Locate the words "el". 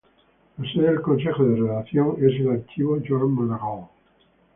2.39-2.49